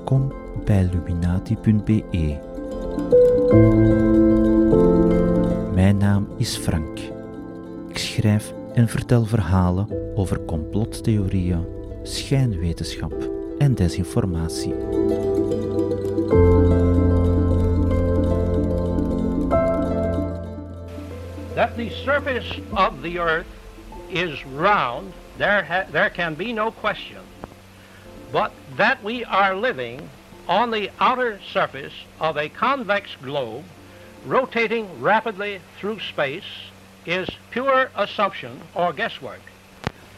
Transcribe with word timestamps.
Welkom 0.00 0.32
bij 0.64 0.82
Illuminati.be. 0.82 2.38
Mijn 5.74 5.96
naam 5.96 6.28
is 6.36 6.56
Frank. 6.56 6.98
Ik 7.88 7.98
schrijf 7.98 8.52
en 8.74 8.88
vertel 8.88 9.24
verhalen 9.24 9.88
over 10.14 10.44
complottheorieën, 10.44 11.66
schijnwetenschap 12.02 13.12
en 13.58 13.74
desinformatie. 13.74 14.74
that 21.54 21.76
the 21.76 21.90
surface 22.04 22.60
of 22.72 23.02
the 23.02 23.18
earth 23.18 23.46
is 24.08 24.44
round, 24.46 25.12
there, 25.36 25.86
there 25.92 26.10
can 26.10 26.34
be 26.34 26.52
no 26.52 26.70
question. 26.70 27.19
That 28.80 29.04
we 29.04 29.26
are 29.26 29.54
living 29.54 30.08
on 30.48 30.70
the 30.70 30.90
outer 30.98 31.38
surface 31.52 31.92
of 32.18 32.38
a 32.38 32.48
convex 32.48 33.14
globe 33.22 33.66
rotating 34.24 35.02
rapidly 35.02 35.60
through 35.78 36.00
space 36.00 36.70
is 37.04 37.28
pure 37.50 37.90
assumption 37.94 38.58
or 38.74 38.94
guesswork. 38.94 39.42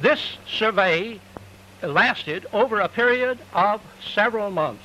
This 0.01 0.39
survey 0.47 1.19
lasted 1.83 2.47
over 2.53 2.79
a 2.79 2.89
period 2.89 3.41
of 3.53 3.81
several 4.15 4.53
months, 4.53 4.85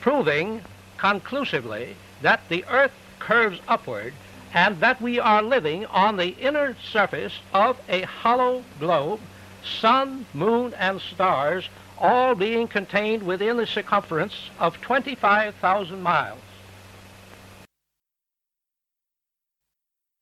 proving 0.00 0.62
conclusively 0.96 1.94
that 2.22 2.40
the 2.48 2.64
earth 2.68 2.98
curves 3.20 3.60
upward 3.68 4.12
and 4.52 4.80
that 4.80 5.00
we 5.00 5.20
are 5.20 5.40
living 5.40 5.86
on 5.86 6.16
the 6.16 6.30
inner 6.40 6.74
surface 6.90 7.34
of 7.54 7.78
a 7.88 8.02
hollow 8.02 8.64
globe, 8.80 9.20
sun, 9.62 10.26
moon, 10.34 10.74
and 10.74 11.00
stars 11.00 11.68
all 12.00 12.34
being 12.34 12.68
contained 12.68 13.22
within 13.22 13.56
the 13.56 13.66
circumference 13.66 14.50
of 14.58 14.76
25,000 14.76 16.02
miles. 16.02 16.38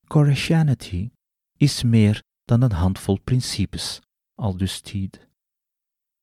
Korescianity 0.09 1.11
is 1.57 1.83
meer 1.83 2.23
dan 2.45 2.63
een 2.63 2.73
handvol 2.73 3.21
principes, 3.21 4.01
aldus 4.35 4.81
Tiede. 4.81 5.19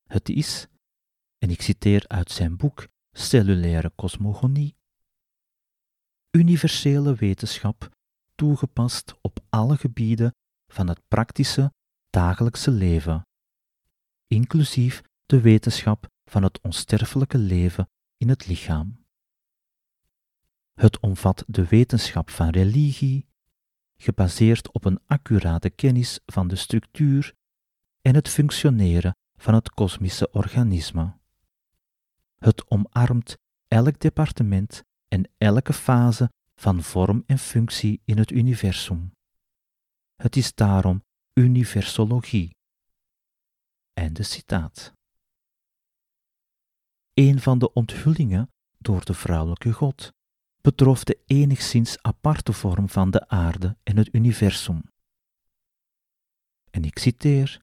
Het 0.07 0.29
is, 0.29 0.67
en 1.37 1.49
ik 1.49 1.61
citeer 1.61 2.05
uit 2.07 2.31
zijn 2.31 2.57
boek 2.57 2.87
Cellulaire 3.11 3.91
Cosmogonie, 3.95 4.75
universele 6.31 7.15
wetenschap 7.15 7.89
toegepast 8.35 9.13
op 9.21 9.39
alle 9.49 9.77
gebieden 9.77 10.35
van 10.71 10.87
het 10.87 11.01
praktische 11.07 11.73
dagelijkse 12.09 12.71
leven, 12.71 13.27
inclusief 14.27 15.01
de 15.33 15.41
wetenschap 15.41 16.07
van 16.25 16.43
het 16.43 16.61
onsterfelijke 16.61 17.37
leven 17.37 17.89
in 18.17 18.29
het 18.29 18.47
lichaam. 18.47 19.05
Het 20.73 20.99
omvat 20.99 21.43
de 21.47 21.67
wetenschap 21.67 22.29
van 22.29 22.49
religie, 22.49 23.27
gebaseerd 23.97 24.71
op 24.71 24.85
een 24.85 24.99
accurate 25.05 25.69
kennis 25.69 26.19
van 26.25 26.47
de 26.47 26.55
structuur 26.55 27.33
en 28.01 28.15
het 28.15 28.29
functioneren 28.29 29.15
van 29.35 29.53
het 29.53 29.69
kosmische 29.69 30.31
organisme. 30.31 31.17
Het 32.37 32.69
omarmt 32.69 33.37
elk 33.67 33.99
departement 33.99 34.83
en 35.07 35.29
elke 35.37 35.73
fase 35.73 36.31
van 36.55 36.83
vorm 36.83 37.23
en 37.25 37.37
functie 37.37 38.01
in 38.05 38.17
het 38.17 38.31
universum. 38.31 39.13
Het 40.15 40.35
is 40.35 40.53
daarom 40.55 41.03
universologie. 41.33 42.55
Einde 43.93 44.23
citaat. 44.23 44.93
Een 47.13 47.39
van 47.39 47.59
de 47.59 47.73
onthullingen 47.73 48.51
door 48.77 49.05
de 49.05 49.13
vrouwelijke 49.13 49.71
God 49.71 50.13
betrof 50.61 51.03
de 51.03 51.19
enigszins 51.25 52.01
aparte 52.01 52.53
vorm 52.53 52.89
van 52.89 53.11
de 53.11 53.27
aarde 53.27 53.77
en 53.83 53.97
het 53.97 54.13
universum. 54.13 54.83
En 56.71 56.83
ik 56.83 56.99
citeer: 56.99 57.61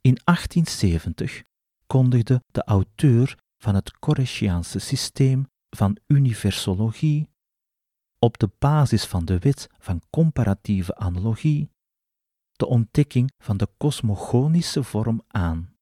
In 0.00 0.18
1870 0.24 1.42
kondigde 1.86 2.42
de 2.46 2.64
auteur 2.64 3.38
van 3.58 3.74
het 3.74 3.98
Koresciaanse 3.98 4.78
systeem 4.78 5.48
van 5.76 5.98
universologie 6.06 7.30
op 8.18 8.38
de 8.38 8.50
basis 8.58 9.04
van 9.06 9.24
de 9.24 9.38
wet 9.38 9.68
van 9.78 10.02
comparatieve 10.10 10.96
analogie 10.96 11.70
de 12.52 12.66
ontdekking 12.66 13.32
van 13.38 13.56
de 13.56 13.68
kosmogonische 13.76 14.82
vorm 14.82 15.22
aan. 15.26 15.74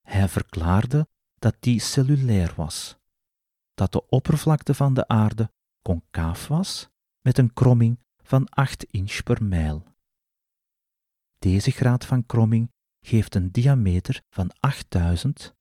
Hij 0.00 0.28
verklaarde 0.28 1.08
dat 1.38 1.56
die 1.60 1.80
cellulair 1.80 2.52
was, 2.56 2.98
dat 3.74 3.92
de 3.92 4.08
oppervlakte 4.08 4.74
van 4.74 4.94
de 4.94 5.08
aarde 5.08 5.52
concaaf 5.82 6.46
was 6.46 6.88
met 7.20 7.38
een 7.38 7.52
kromming 7.52 7.98
van 8.22 8.48
8 8.48 8.84
inch 8.84 9.22
per 9.22 9.44
mijl. 9.44 9.84
Deze 11.38 11.70
graad 11.70 12.04
van 12.04 12.26
kromming 12.26 12.72
geeft 13.00 13.34
een 13.34 13.50
diameter 13.50 14.22
van 14.30 14.50
8000 14.60 15.56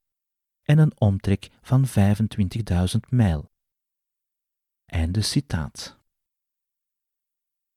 en 0.61 0.77
een 0.77 0.99
omtrek 0.99 1.49
van 1.61 1.85
25.000 1.88 2.99
mijl. 3.09 3.51
Einde 4.85 5.21
citaat. 5.21 5.99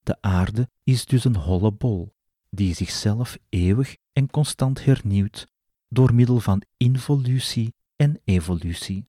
De 0.02 0.22
aarde 0.22 0.70
is 0.82 1.04
dus 1.04 1.24
een 1.24 1.36
holle 1.36 1.72
bol, 1.72 2.14
die 2.48 2.74
zichzelf 2.74 3.38
eeuwig 3.48 3.96
en 4.12 4.30
constant 4.30 4.84
hernieuwt 4.84 5.46
door 5.88 6.14
middel 6.14 6.40
van 6.40 6.62
involutie 6.76 7.74
en 8.00 8.20
evolutie. 8.24 9.08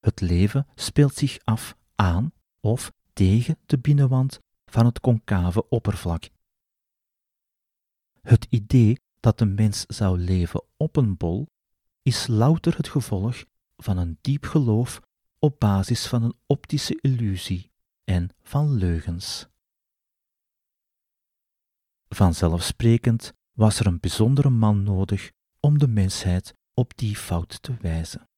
Het 0.00 0.20
leven 0.20 0.66
speelt 0.74 1.14
zich 1.14 1.38
af 1.44 1.76
aan 1.94 2.32
of 2.60 2.92
tegen 3.12 3.58
de 3.66 3.78
binnenwand 3.78 4.40
van 4.64 4.86
het 4.86 5.00
concave 5.00 5.68
oppervlak. 5.68 6.28
Het 8.20 8.46
idee 8.50 9.00
dat 9.20 9.38
de 9.38 9.44
mens 9.44 9.84
zou 9.86 10.18
leven 10.18 10.64
op 10.76 10.96
een 10.96 11.16
bol 11.16 11.48
is 12.02 12.26
louter 12.26 12.76
het 12.76 12.88
gevolg 12.88 13.44
van 13.76 13.98
een 13.98 14.18
diep 14.20 14.44
geloof 14.44 15.00
op 15.38 15.60
basis 15.60 16.06
van 16.06 16.22
een 16.22 16.36
optische 16.46 16.98
illusie 17.00 17.70
en 18.04 18.30
van 18.42 18.72
leugens. 18.72 19.48
Vanzelfsprekend 22.08 23.32
was 23.52 23.78
er 23.78 23.86
een 23.86 24.00
bijzondere 24.00 24.50
man 24.50 24.82
nodig 24.82 25.32
om 25.66 25.78
de 25.78 25.88
mensheid 25.88 26.54
op 26.74 26.96
die 26.96 27.16
fout 27.16 27.62
te 27.62 27.76
wijzen. 27.80 28.28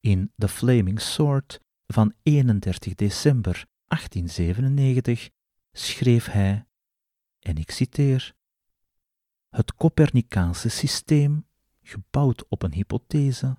In 0.00 0.32
The 0.36 0.48
Flaming 0.48 1.00
Sword 1.00 1.60
van 1.86 2.14
31 2.22 2.94
december 2.94 3.66
1897 3.86 5.30
schreef 5.72 6.26
hij, 6.26 6.66
en 7.38 7.56
ik 7.56 7.70
citeer: 7.70 8.34
Het 9.48 9.74
Copernicaanse 9.74 10.68
systeem, 10.68 11.46
gebouwd 11.80 12.48
op 12.48 12.62
een 12.62 12.72
hypothese, 12.72 13.56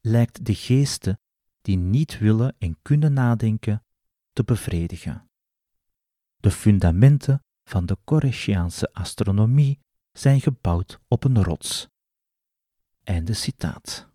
lijkt 0.00 0.44
de 0.44 0.54
geesten 0.54 1.20
die 1.60 1.76
niet 1.76 2.18
willen 2.18 2.56
en 2.58 2.78
kunnen 2.82 3.12
nadenken 3.12 3.84
te 4.32 4.44
bevredigen. 4.44 5.30
De 6.36 6.50
fundamenten 6.50 7.44
van 7.64 7.86
de 7.86 7.96
Koresciaanse 8.04 8.92
astronomie 8.92 9.80
zijn 10.12 10.40
gebouwd 10.40 10.98
op 11.08 11.24
een 11.24 11.42
rots. 11.42 11.88
Einde 13.02 13.32
citaat. 13.32 14.10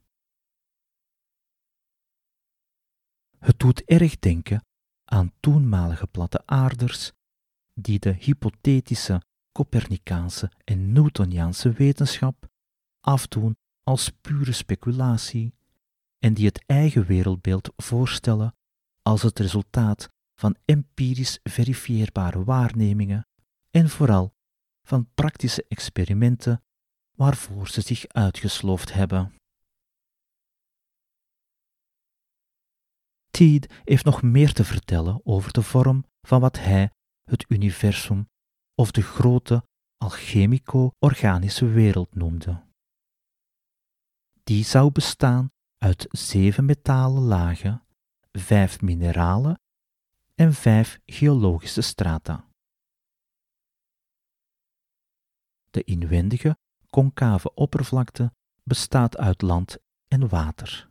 Het 3.40 3.60
doet 3.60 3.84
erg 3.84 4.20
denken 4.20 4.66
aan 5.06 5.34
toenmalige 5.40 6.08
platte 6.08 6.46
aarders 6.46 7.12
die 7.74 8.00
de 8.00 8.14
hypothetische 8.14 9.22
Copernicaanse 9.52 10.52
en 10.64 10.92
Newtoniaanse 10.92 11.72
wetenschap 11.72 12.48
afdoen 13.00 13.58
als 13.84 14.10
pure 14.10 14.52
speculatie 14.52 15.54
en 16.20 16.34
die 16.34 16.46
het 16.46 16.64
eigen 16.66 17.06
wereldbeeld 17.06 17.74
voorstellen 17.76 18.56
als 19.02 19.22
het 19.22 19.40
resultaat 19.40 20.10
van 20.36 20.56
empirisch 20.66 21.40
verifieerbare 21.44 22.44
waarnemingen 22.44 23.28
en 23.70 23.90
vooral 23.90 24.36
van 24.88 25.10
praktische 25.14 25.66
experimenten 25.68 26.64
waarvoor 27.12 27.68
ze 27.68 27.82
zich 27.82 28.08
uitgesloofd 28.08 28.94
hebben. 28.94 29.34
Teed 33.30 33.82
heeft 33.84 34.06
nog 34.06 34.22
meer 34.22 34.54
te 34.54 34.64
vertellen 34.64 35.22
over 35.26 35.54
de 35.54 35.62
vorm 35.62 36.06
van 36.22 36.42
wat 36.42 36.58
hij 36.58 36.92
het 37.24 37.46
universum 37.48 38.30
of 38.76 38.92
de 38.92 39.02
grote 39.02 39.64
alchemico-organische 39.98 41.68
wereld 41.68 42.16
noemde. 42.16 42.64
Die 44.44 44.64
zou 44.64 44.92
bestaan 44.92 45.52
uit 45.78 46.06
zeven 46.10 46.66
metalen 46.66 47.24
lagen 47.24 47.84
vijf 48.32 48.82
mineralen 48.82 49.60
en 50.36 50.54
vijf 50.54 51.00
geologische 51.06 51.82
strata. 51.82 52.47
De 55.78 55.84
inwendige 55.84 56.58
concave 56.90 57.54
oppervlakte 57.54 58.34
bestaat 58.64 59.18
uit 59.18 59.42
land 59.42 59.78
en 60.08 60.30
water. 60.30 60.90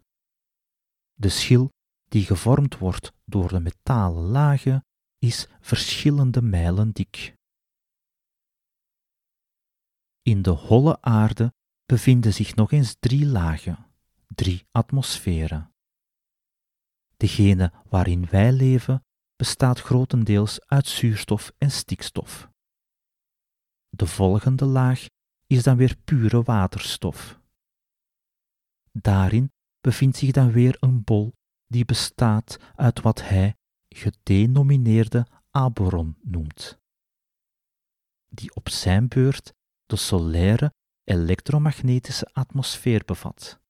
De 1.15 1.29
schil 1.29 1.73
die 2.09 2.25
gevormd 2.25 2.79
wordt 2.79 3.13
door 3.25 3.49
de 3.49 3.61
metalen 3.61 4.23
lagen 4.23 4.85
is 5.19 5.49
verschillende 5.61 6.43
mijlen 6.43 6.93
dik. 6.93 7.35
In 10.23 10.43
de 10.43 10.51
holle 10.51 11.03
aarde 11.03 11.53
bevinden 11.87 12.35
zich 12.35 12.55
nog 12.55 12.73
eens 12.73 12.97
drie 12.99 13.27
lagen, 13.27 13.87
drie 14.27 14.67
atmosferen. 14.71 15.75
Degene 17.17 17.73
waarin 17.89 18.27
wij 18.27 18.53
leven 18.53 19.05
bestaat 19.37 19.81
grotendeels 19.81 20.61
uit 20.67 20.87
zuurstof 20.87 21.53
en 21.59 21.71
stikstof. 21.71 22.55
De 23.97 24.07
volgende 24.07 24.65
laag 24.65 25.07
is 25.47 25.63
dan 25.63 25.77
weer 25.77 25.97
pure 26.05 26.43
waterstof. 26.43 27.41
Daarin 28.93 29.53
bevindt 29.81 30.17
zich 30.17 30.31
dan 30.31 30.53
weer 30.53 30.77
een 30.81 31.05
bol 31.05 31.33
die 31.67 31.85
bestaat 31.85 32.59
uit 32.75 33.01
wat 33.01 33.23
hij 33.23 33.57
gedenomineerde 33.89 35.27
aboron 35.51 36.17
noemt, 36.23 36.79
die 38.29 38.55
op 38.55 38.69
zijn 38.69 39.09
beurt 39.09 39.53
de 39.87 39.97
solaire 39.97 40.75
elektromagnetische 41.05 42.31
atmosfeer 42.33 43.05
bevat, 43.05 43.61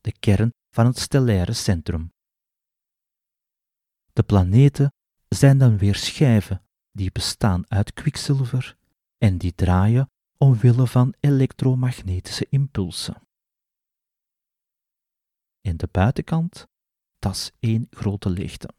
de 0.00 0.12
kern 0.18 0.50
van 0.70 0.86
het 0.86 0.98
stellaire 0.98 1.52
centrum. 1.52 2.12
De 4.12 4.22
planeten 4.22 4.92
zijn 5.28 5.58
dan 5.58 5.78
weer 5.78 5.94
schijven 5.94 6.64
die 6.90 7.12
bestaan 7.12 7.70
uit 7.70 7.92
kwikzilver 7.92 8.76
en 9.18 9.38
die 9.38 9.54
draaien 9.54 10.10
omwille 10.36 10.86
van 10.86 11.14
elektromagnetische 11.20 12.46
impulsen. 12.50 13.22
En 15.60 15.76
de 15.76 15.88
buitenkant, 15.90 16.66
dat 17.18 17.34
is 17.34 17.50
één 17.60 17.86
grote 17.90 18.30
leegte. 18.30 18.74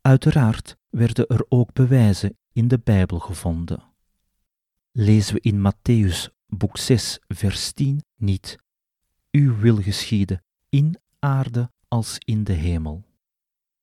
Uiteraard 0.00 0.76
werden 0.88 1.26
er 1.26 1.46
ook 1.48 1.72
bewijzen 1.72 2.38
in 2.52 2.68
de 2.68 2.78
Bijbel 2.78 3.18
gevonden. 3.18 3.82
Lezen 4.90 5.34
we 5.34 5.40
in 5.40 5.72
Matthäus 5.72 6.34
boek 6.46 6.76
6 6.76 7.18
vers 7.26 7.72
10 7.72 8.04
niet 8.14 8.58
Uw 9.30 9.56
wil 9.56 9.82
geschieden 9.82 10.44
in 10.68 11.00
aarde 11.18 11.72
als 11.88 12.18
in 12.18 12.44
de 12.44 12.52
hemel. 12.52 13.04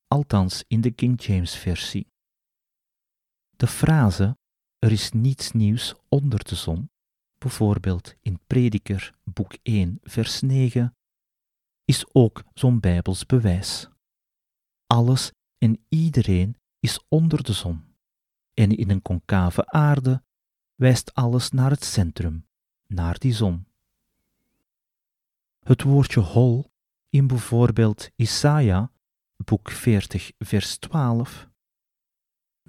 Althans 0.08 0.64
in 0.68 0.82
de 0.82 0.92
King 0.92 1.24
James 1.24 1.56
versie. 1.56 2.08
De 3.56 3.68
frase 3.68 4.38
er 4.80 4.92
is 4.92 5.12
niets 5.12 5.52
nieuws 5.52 5.96
onder 6.10 6.44
de 6.44 6.56
zon, 6.56 6.90
bijvoorbeeld 7.38 8.16
in 8.22 8.40
Prediker 8.48 9.16
boek 9.24 9.58
1 9.64 10.00
vers 10.04 10.42
9, 10.42 10.96
is 11.86 12.06
ook 12.14 12.44
zo'n 12.54 12.80
bijbels 12.80 13.26
bewijs. 13.26 13.90
Alles 14.88 15.32
en 15.58 15.86
iedereen 15.90 16.58
is 16.80 17.00
onder 17.08 17.44
de 17.44 17.54
zon. 17.54 17.84
En 18.54 18.78
in 18.78 18.90
een 18.90 19.02
concave 19.02 19.68
aarde 19.68 20.24
wijst 20.76 21.14
alles 21.14 21.52
naar 21.52 21.70
het 21.70 21.84
centrum, 21.84 22.48
naar 22.88 23.20
die 23.20 23.34
zon. 23.34 23.66
Het 25.60 25.82
woordje 25.82 26.20
hol 26.20 26.72
in 27.10 27.28
bijvoorbeeld 27.28 28.10
Isaia, 28.16 28.92
boek 29.36 29.72
40, 29.72 30.32
vers 30.38 30.78
12. 30.78 31.50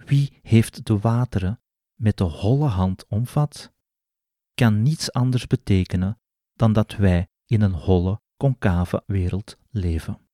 Wie 0.04 0.38
heeft 0.43 0.87
de 0.87 0.98
wateren 0.98 1.60
met 1.94 2.16
de 2.16 2.25
holle 2.25 2.69
hand 2.69 3.06
omvat, 3.06 3.72
kan 4.54 4.82
niets 4.82 5.12
anders 5.12 5.46
betekenen 5.46 6.20
dan 6.52 6.72
dat 6.72 6.96
wij 6.96 7.28
in 7.46 7.62
een 7.62 7.75
holle, 7.75 8.20
concave 8.37 9.02
wereld 9.06 9.56
leven. 9.69 10.28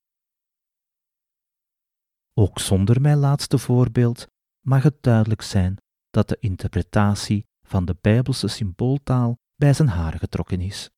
Ook 2.35 2.59
zonder 2.59 3.01
mijn 3.01 3.19
laatste 3.19 3.59
voorbeeld 3.59 4.27
mag 4.61 4.83
het 4.83 5.03
duidelijk 5.03 5.43
zijn 5.43 5.77
dat 6.11 6.29
de 6.29 6.37
interpretatie 6.41 7.47
van 7.63 7.85
de 7.85 7.97
Bijbelse 8.01 8.49
symbooltaal 8.49 9.39
bij 9.55 9.73
zijn 9.73 9.89
haren 9.89 10.19
getrokken 10.19 10.61
is. 10.61 10.91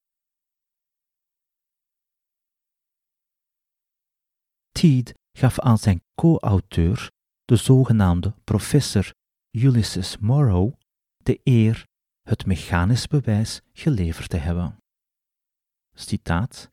Teed 4.71 5.15
gaf 5.33 5.59
aan 5.59 5.79
zijn 5.79 6.05
co-auteur, 6.15 7.11
de 7.45 7.57
zogenaamde 7.57 8.35
professor 8.45 9.15
Ulysses 9.51 10.19
Morrow, 10.19 10.73
de 11.17 11.41
eer 11.43 11.87
het 12.23 12.47
mechanisch 12.47 13.07
bewijs 13.07 13.61
geleverd 13.73 14.29
te 14.29 14.37
hebben. 14.37 14.79
Citaat: 15.95 16.71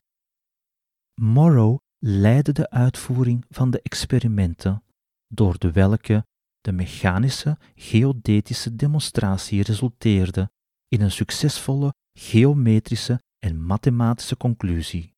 Morrow 1.22 1.78
leidde 2.00 2.52
de 2.52 2.70
uitvoering 2.70 3.46
van 3.50 3.72
de 3.72 3.82
experimenten, 3.82 4.84
door 5.28 5.60
de 5.60 5.72
welke 5.72 6.26
de 6.62 6.72
mechanische 6.72 7.58
geodetische 7.76 8.76
demonstratie 8.76 9.64
resulteerde 9.64 10.52
in 10.88 11.02
een 11.02 11.12
succesvolle 11.12 11.94
geometrische 12.14 13.22
en 13.40 13.64
mathematische 13.64 14.38
conclusie. 14.38 15.16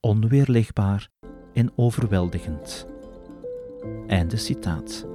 Onweerlegbaar 0.00 1.10
en 1.52 1.78
overweldigend. 1.78 2.95
Einde 4.06 4.36
citaat. 4.36 5.06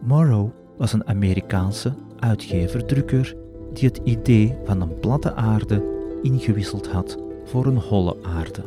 Morrow 0.00 0.50
was 0.76 0.92
een 0.92 1.06
Amerikaanse 1.06 1.92
uitgever-drukker 2.18 3.34
die 3.72 3.88
het 3.88 4.00
idee 4.04 4.56
van 4.64 4.80
een 4.80 4.98
platte 4.98 5.34
aarde 5.34 5.82
ingewisseld 6.22 6.88
had 6.88 7.18
voor 7.44 7.66
een 7.66 7.78
holle 7.78 8.16
aarde. 8.22 8.62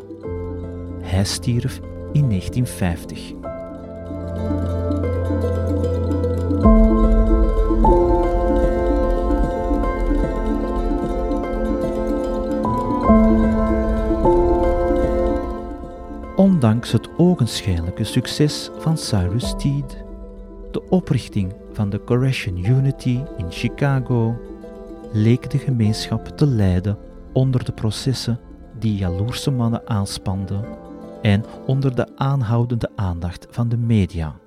Hij 1.01 1.23
stierf 1.23 1.79
in 2.11 2.29
1950. 2.29 3.35
Ondanks 16.57 16.91
het 16.91 17.17
ogenschijnlijke 17.17 18.03
succes 18.03 18.69
van 18.77 18.97
Cyrus 18.97 19.53
Teed, 19.57 20.03
de 20.71 20.87
oprichting 20.89 21.55
van 21.71 21.89
de 21.89 22.03
Correction 22.03 22.65
Unity 22.65 23.23
in 23.37 23.51
Chicago, 23.51 24.41
leek 25.13 25.49
de 25.49 25.57
gemeenschap 25.57 26.27
te 26.27 26.47
lijden 26.47 26.97
onder 27.33 27.65
de 27.65 27.71
processen 27.71 28.39
die 28.79 28.95
jaloerse 28.95 29.51
mannen 29.51 29.87
aanspanden 29.87 30.65
en 31.21 31.45
onder 31.65 31.95
de 31.95 32.17
aanhoudende 32.17 32.91
aandacht 32.95 33.47
van 33.49 33.69
de 33.69 33.77
media. 33.77 34.39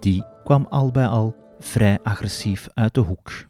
Die 0.00 0.24
kwam 0.44 0.66
al 0.70 0.90
bij 0.90 1.06
al 1.06 1.36
vrij 1.58 1.98
agressief 2.02 2.68
uit 2.74 2.94
de 2.94 3.00
hoek. 3.00 3.48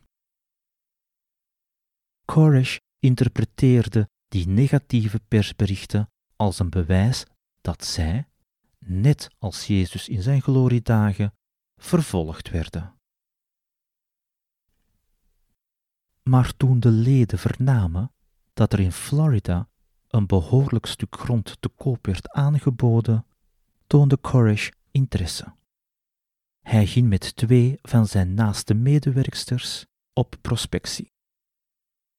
Koresh 2.25 2.77
interpreteerde 2.99 4.09
die 4.29 4.49
negatieve 4.49 5.21
persberichten 5.29 6.11
als 6.37 6.59
een 6.59 6.71
bewijs 6.71 7.27
dat 7.63 7.85
zij, 7.85 8.29
net 8.79 9.31
als 9.39 9.67
Jezus 9.67 10.09
in 10.09 10.23
zijn 10.23 10.43
gloriedagen, 10.43 11.35
vervolgd 11.77 12.51
werden. 12.51 12.95
Maar 16.23 16.57
toen 16.57 16.81
de 16.81 16.91
leden 16.91 17.39
vernamen 17.39 18.13
dat 18.53 18.73
er 18.73 18.81
in 18.81 18.93
Florida 18.93 19.69
een 20.09 20.27
behoorlijk 20.27 20.87
stuk 20.87 21.17
grond 21.17 21.57
te 21.61 21.69
koop 21.69 22.07
werd 22.07 22.31
aangeboden, 22.31 23.27
toonde 23.87 24.17
Koresh 24.17 24.71
interesse. 24.91 25.55
Hij 26.61 26.87
ging 26.87 27.09
met 27.09 27.37
twee 27.37 27.79
van 27.83 28.07
zijn 28.07 28.35
naaste 28.35 28.75
medewerksters 28.75 29.87
op 30.13 30.37
prospectie. 30.41 31.13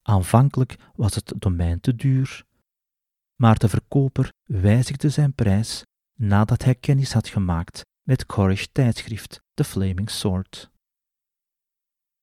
Aanvankelijk 0.02 0.76
was 0.96 1.16
het 1.16 1.34
domein 1.38 1.80
te 1.80 1.96
duur, 1.96 2.46
maar 3.44 3.58
de 3.58 3.70
verkoper 3.70 4.34
wijzigde 4.44 5.10
zijn 5.10 5.34
prijs 5.34 5.86
nadat 6.14 6.64
hij 6.64 6.76
kennis 6.76 7.14
had 7.14 7.28
gemaakt 7.28 7.82
met 8.08 8.26
Koresh 8.26 8.66
tijdschrift 8.72 9.42
The 9.54 9.64
Flaming 9.64 10.10
Sword. 10.10 10.72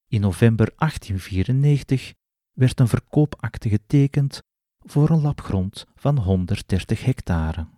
In 0.06 0.20
november 0.20 0.72
1894 0.76 2.14
werd 2.52 2.80
een 2.80 2.88
verkoopakte 2.88 3.68
getekend 3.68 4.42
voor 4.78 5.10
een 5.10 5.20
labgrond 5.20 5.86
van 5.94 6.18
130 6.18 7.04
hectare. 7.04 7.68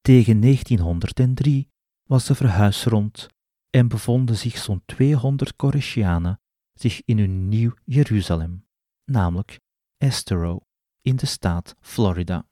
Tegen 0.00 0.40
1903 0.40 1.68
was 2.08 2.26
de 2.26 2.34
verhuis 2.34 2.84
rond 2.84 3.28
en 3.70 3.88
bevonden 3.88 4.36
zich 4.36 4.58
zo'n 4.58 4.82
200 4.84 5.56
Koreshianen 5.56 6.40
zich 6.72 7.02
in 7.04 7.18
hun 7.18 7.48
nieuw 7.48 7.74
Jeruzalem, 7.84 8.66
namelijk 9.04 9.60
Estero, 9.96 10.68
in 11.10 11.16
de 11.16 11.26
staat 11.26 11.76
Florida. 11.80 12.46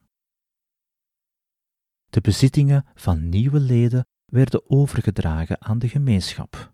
De 2.10 2.20
bezittingen 2.20 2.86
van 2.94 3.28
nieuwe 3.28 3.60
leden 3.60 4.06
werden 4.24 4.70
overgedragen 4.70 5.60
aan 5.60 5.78
de 5.78 5.88
gemeenschap. 5.88 6.72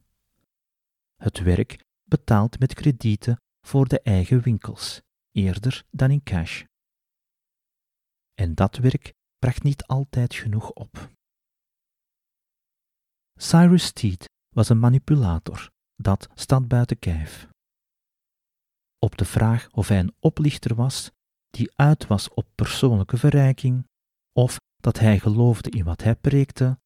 het 1.17 1.39
werk 1.39 1.85
betaald 2.05 2.59
met 2.59 2.75
kredieten 2.75 3.41
voor 3.61 3.89
de 3.89 4.01
eigen 4.01 4.41
winkels, 4.41 5.01
eerder 5.31 5.85
dan 5.91 6.11
in 6.11 6.23
cash. 6.23 6.65
En 8.35 8.55
dat 8.55 8.77
werk 8.77 9.13
bracht 9.39 9.63
niet 9.63 9.87
altijd 9.87 10.35
genoeg 10.35 10.71
op. 10.71 11.11
Cyrus 13.35 13.93
Teed 13.93 14.29
was 14.49 14.69
een 14.69 14.79
manipulator, 14.79 15.71
dat 15.97 16.29
staat 16.35 16.69
buiten 16.69 16.99
kijf. 16.99 17.49
Op 18.99 19.17
de 19.17 19.25
vraag 19.25 19.71
of 19.71 19.89
hij 19.89 19.99
een 19.99 20.15
oplichter 20.19 20.75
was, 20.75 21.11
die 21.55 21.73
uit 21.75 22.07
was 22.07 22.29
op 22.29 22.47
persoonlijke 22.55 23.17
verrijking, 23.17 23.89
of 24.33 24.57
dat 24.77 24.99
hij 24.99 25.19
geloofde 25.19 25.71
in 25.71 25.85
wat 25.85 26.03
hij 26.03 26.15
preekte, 26.15 26.79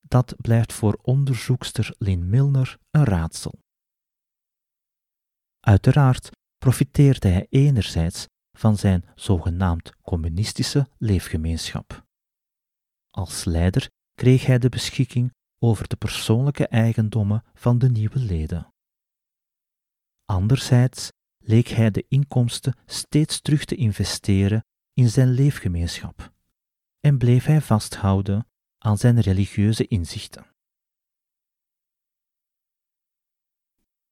dat 0.00 0.34
blijft 0.36 0.72
voor 0.72 0.98
onderzoekster 1.02 1.94
Lynn 1.98 2.28
Milner 2.28 2.78
een 2.90 3.04
raadsel. 3.04 3.58
Uiteraard 5.60 6.30
profiteerde 6.58 7.28
hij 7.28 7.46
enerzijds 7.50 8.26
van 8.58 8.76
zijn 8.76 9.04
zogenaamd 9.14 9.92
communistische 10.02 10.88
leefgemeenschap. 10.98 12.04
Als 13.10 13.44
leider 13.44 13.90
kreeg 14.14 14.46
hij 14.46 14.58
de 14.58 14.68
beschikking 14.68 15.32
over 15.58 15.88
de 15.88 15.96
persoonlijke 15.96 16.66
eigendommen 16.66 17.44
van 17.54 17.78
de 17.78 17.90
nieuwe 17.90 18.18
leden. 18.18 18.68
Anderzijds 20.24 21.10
leek 21.46 21.68
hij 21.68 21.90
de 21.90 22.04
inkomsten 22.08 22.78
steeds 22.86 23.40
terug 23.40 23.64
te 23.64 23.74
investeren 23.74 24.64
in 24.92 25.08
zijn 25.08 25.28
leefgemeenschap 25.30 26.32
en 27.00 27.18
bleef 27.18 27.44
hij 27.44 27.60
vasthouden 27.60 28.48
aan 28.78 28.98
zijn 28.98 29.20
religieuze 29.20 29.86
inzichten. 29.86 30.46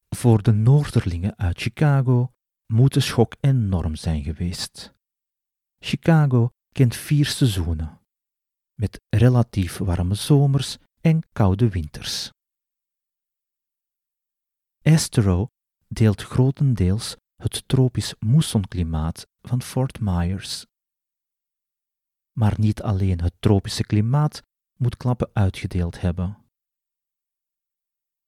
Voor 0.08 0.42
de 0.42 0.52
Noorderlingen 0.52 1.38
uit 1.38 1.60
Chicago 1.60 2.32
moet 2.66 2.94
de 2.94 3.00
schok 3.00 3.34
enorm 3.40 3.96
zijn 3.96 4.22
geweest. 4.22 4.94
Chicago 5.78 6.50
kent 6.72 6.96
vier 6.96 7.26
seizoenen, 7.26 8.00
met 8.74 9.00
relatief 9.08 9.78
warme 9.78 10.14
zomers 10.14 10.78
en 11.00 11.22
koude 11.32 11.68
winters. 11.68 12.30
Estero 14.80 15.50
deelt 15.92 16.22
grotendeels 16.22 17.16
het 17.37 17.68
tropisch 17.68 18.14
moessonklimaat 18.18 19.26
van 19.40 19.62
Fort 19.62 20.00
Myers. 20.00 20.66
Maar 22.38 22.54
niet 22.58 22.82
alleen 22.82 23.20
het 23.20 23.34
tropische 23.38 23.84
klimaat 23.84 24.42
moet 24.78 24.96
klappen 24.96 25.30
uitgedeeld 25.32 26.00
hebben. 26.00 26.37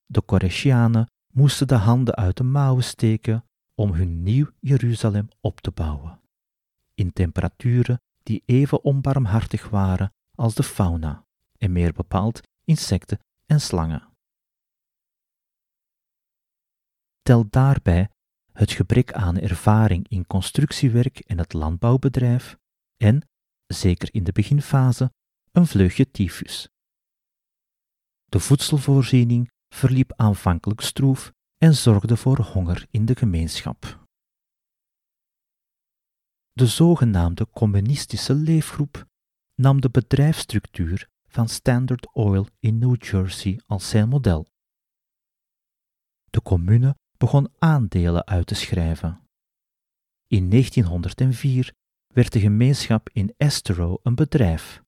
De 0.07 0.21
Koreshianen 0.23 1.11
moesten 1.33 1.69
de 1.69 1.75
handen 1.75 2.15
uit 2.15 2.37
de 2.37 2.45
mouwen 2.45 2.85
steken 2.85 3.45
om 3.75 3.93
hun 3.93 4.23
nieuw 4.23 4.51
Jeruzalem 4.61 5.29
op 5.41 5.61
te 5.61 5.71
bouwen, 5.71 6.21
in 6.95 7.13
temperaturen 7.13 8.01
die 8.23 8.43
even 8.47 8.85
onbarmhartig 8.85 9.69
waren 9.69 10.13
als 10.35 10.55
de 10.55 10.63
fauna, 10.63 11.25
en 11.59 11.73
meer 11.73 11.93
bepaald 11.93 12.41
insecten 12.65 13.19
en 13.47 13.61
slangen. 13.61 14.14
Tel 17.25 17.47
daarbij 17.51 18.11
het 18.53 18.73
gebrek 18.73 19.13
aan 19.13 19.39
ervaring 19.39 20.09
in 20.09 20.27
constructiewerk 20.27 21.19
en 21.19 21.39
het 21.39 21.53
landbouwbedrijf 21.53 22.57
en, 22.97 23.29
zeker 23.67 24.15
in 24.15 24.25
de 24.25 24.33
beginfase, 24.33 25.13
een 25.53 25.67
vleugje 25.67 26.11
tyfus. 26.11 26.69
De 28.25 28.41
voedselvoorziening 28.41 29.51
verliep 29.69 30.13
aanvankelijk 30.17 30.81
stroef 30.81 31.33
en 31.57 31.75
zorgde 31.75 32.17
voor 32.17 32.39
honger 32.39 32.87
in 32.91 33.05
de 33.05 33.17
gemeenschap. 33.17 34.07
De 36.53 36.67
zogenaamde 36.67 37.49
communistische 37.51 38.35
leefgroep 38.35 39.07
nam 39.55 39.81
de 39.81 39.91
bedrijfsstructuur 39.91 41.09
van 41.27 41.49
Standard 41.49 42.15
Oil 42.15 42.47
in 42.59 42.79
New 42.79 43.05
Jersey 43.05 43.61
als 43.67 43.89
zijn 43.89 44.09
model. 44.09 44.47
De 46.31 46.43
commune 46.43 46.97
begon 47.25 47.53
aandelen 47.59 48.27
uit 48.27 48.47
te 48.47 48.55
schrijven. 48.55 49.29
In 50.27 50.51
1904 50.51 51.75
werd 52.07 52.33
de 52.33 52.41
gemeenschap 52.41 53.09
in 53.13 53.35
Estero 53.37 53.99
een 54.03 54.15
bedrijf, 54.15 54.83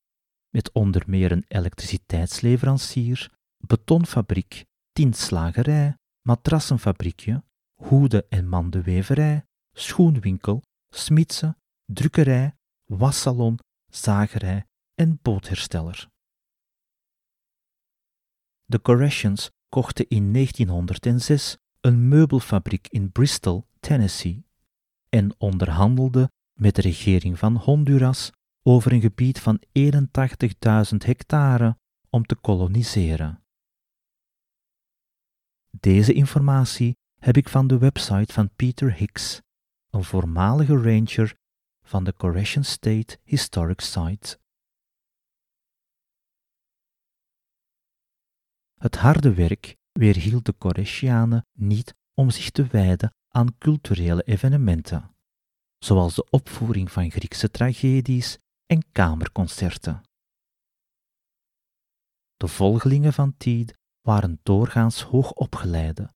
met 0.49 0.73
onder 0.73 1.03
meer 1.07 1.33
een 1.33 1.45
elektriciteitsleverancier, 1.49 3.31
betonfabriek, 3.57 4.65
tintslagerij, 4.93 5.97
matrassenfabriekje, 6.21 7.45
hoede- 7.75 8.27
en 8.29 8.49
mandenweverij, 8.49 9.45
schoenwinkel, 9.73 10.63
smidse, 10.89 11.57
drukkerij, 11.85 12.57
wassalon, 12.85 13.59
zagerij 13.91 14.67
en 14.95 15.19
boothersteller. 15.23 16.09
De 18.65 18.81
Corrections 18.81 19.51
kochten 19.69 20.09
in 20.09 20.33
1906 20.33 21.57
een 21.87 22.09
meubelfabriek 22.09 22.89
in 22.89 23.13
Bristol, 23.13 23.67
Tennessee, 23.81 24.47
en 25.09 25.35
onderhandelden 25.39 26.33
met 26.53 26.75
de 26.75 26.81
regering 26.81 27.39
van 27.39 27.57
Honduras 27.57 28.31
over 28.63 28.93
een 28.93 29.01
gebied 29.01 29.41
van 29.41 29.63
81.000 29.79 30.97
hectare 30.97 31.79
om 32.11 32.27
te 32.27 32.35
koloniseren. 32.35 33.45
Deze 35.71 36.13
informatie 36.13 36.97
heb 37.21 37.37
ik 37.37 37.49
van 37.49 37.67
de 37.67 37.79
website 37.79 38.33
van 38.33 38.51
Peter 38.57 38.95
Hicks, 38.95 39.43
een 39.91 40.05
voormalige 40.05 40.77
ranger 40.77 41.37
van 41.83 42.05
de 42.05 42.15
Correction 42.15 42.65
State 42.65 43.19
Historic 43.25 43.81
Site. 43.81 44.39
Het 48.75 48.97
harde 48.97 49.35
werk 49.35 49.77
weerhield 49.97 50.45
de 50.45 50.53
Koreshianen 50.53 51.47
niet 51.53 51.95
om 52.15 52.31
zich 52.31 52.51
te 52.51 52.67
wijden 52.67 53.15
aan 53.29 53.59
culturele 53.59 54.23
evenementen, 54.23 55.17
zoals 55.79 56.15
de 56.15 56.27
opvoering 56.31 56.93
van 56.93 57.11
Griekse 57.11 57.51
tragedies 57.51 58.39
en 58.67 58.93
kamerconcerten. 58.93 60.03
De 62.37 62.49
volgelingen 62.49 63.13
van 63.13 63.37
Tied 63.37 63.75
waren 64.01 64.41
doorgaans 64.43 65.03
hoogopgeleide, 65.03 66.15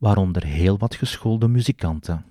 waaronder 0.00 0.44
heel 0.44 0.78
wat 0.78 0.94
geschoolde 0.94 1.48
muzikanten. 1.48 2.30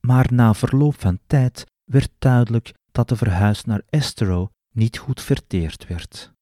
Maar 0.00 0.32
na 0.32 0.54
verloop 0.54 1.00
van 1.00 1.18
tijd 1.26 1.66
werd 1.84 2.10
duidelijk 2.18 2.74
dat 2.92 3.08
de 3.08 3.16
verhuis 3.16 3.64
naar 3.64 3.82
Estero 3.86 4.50
niet 4.78 4.98
goed 4.98 5.20
verteerd 5.22 5.86
werd. 5.86 6.32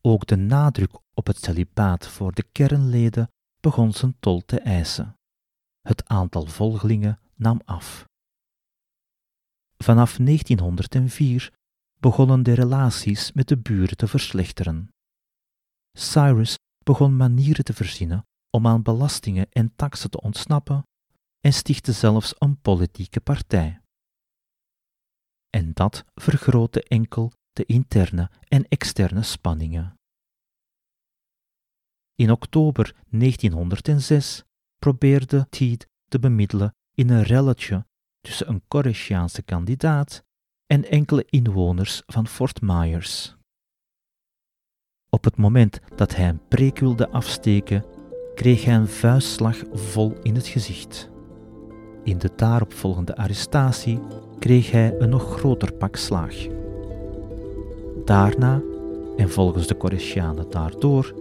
Ook 0.00 0.26
de 0.26 0.36
nadruk 0.36 0.98
op 1.14 1.26
het 1.26 1.38
celibaat 1.38 2.08
voor 2.08 2.32
de 2.32 2.42
kernleden 2.52 3.30
begon 3.60 3.92
zijn 3.92 4.16
tol 4.20 4.44
te 4.44 4.60
eisen. 4.60 5.16
Het 5.80 6.08
aantal 6.08 6.46
volgelingen 6.46 7.20
nam 7.34 7.60
af. 7.64 8.04
Vanaf 9.76 10.16
1904 10.16 11.52
begonnen 12.00 12.42
de 12.42 12.52
relaties 12.52 13.32
met 13.32 13.48
de 13.48 13.58
buren 13.58 13.96
te 13.96 14.06
verslechteren. 14.06 14.88
Cyrus 15.92 16.58
begon 16.84 17.16
manieren 17.16 17.64
te 17.64 17.72
verzinnen 17.72 18.26
om 18.50 18.66
aan 18.66 18.82
belastingen 18.82 19.50
en 19.50 19.74
taxen 19.76 20.10
te 20.10 20.20
ontsnappen 20.20 20.82
en 21.40 21.52
stichtte 21.52 21.92
zelfs 21.92 22.34
een 22.38 22.60
politieke 22.60 23.20
partij. 23.20 23.80
En 25.50 25.72
dat 25.72 26.04
vergrootte 26.14 26.82
enkel 26.82 27.32
de 27.52 27.64
interne 27.64 28.30
en 28.48 28.68
externe 28.68 29.22
spanningen. 29.22 29.96
In 32.14 32.30
oktober 32.30 32.94
1906 33.08 34.44
probeerde 34.78 35.46
Teed 35.50 35.88
te 36.08 36.18
bemiddelen 36.18 36.74
in 36.94 37.10
een 37.10 37.22
relletje 37.22 37.86
tussen 38.20 38.48
een 38.48 38.62
Koreshiaanse 38.68 39.42
kandidaat 39.42 40.24
en 40.66 40.84
enkele 40.84 41.24
inwoners 41.30 42.02
van 42.06 42.26
Fort 42.26 42.60
Myers. 42.60 43.36
Op 45.08 45.24
het 45.24 45.36
moment 45.36 45.80
dat 45.96 46.16
hij 46.16 46.28
een 46.28 46.48
preek 46.48 46.78
wilde 46.78 47.08
afsteken, 47.08 47.84
kreeg 48.34 48.64
hij 48.64 48.74
een 48.74 48.88
vuistslag 48.88 49.56
vol 49.72 50.12
in 50.22 50.34
het 50.34 50.46
gezicht. 50.46 51.10
In 52.04 52.18
de 52.18 52.30
daaropvolgende 52.36 53.16
arrestatie 53.16 54.00
kreeg 54.38 54.70
hij 54.70 54.94
een 54.98 55.08
nog 55.08 55.38
groter 55.38 55.72
pak 55.72 55.96
slaag. 55.96 56.61
Daarna, 58.04 58.60
en 59.16 59.30
volgens 59.30 59.66
de 59.66 59.76
Corinthianen 59.76 60.46
daardoor, 60.50 61.14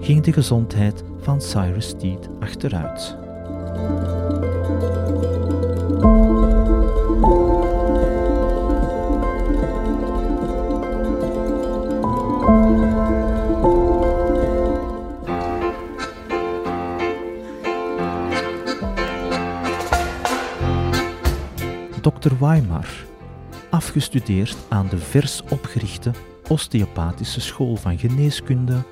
ging 0.00 0.22
de 0.22 0.32
gezondheid 0.32 1.04
van 1.20 1.40
Cyrus 1.40 1.94
Tiet 1.98 2.28
achteruit. 2.40 3.16
Dr. 22.00 22.32
Weimar 22.40 23.04
afgestudeerd 23.74 24.70
aan 24.70 24.88
de 24.88 24.98
vers 24.98 25.42
opgerichte 25.42 26.12
osteopathische 26.48 27.40
school 27.40 27.76
van 27.76 27.98
geneeskunde, 27.98 28.86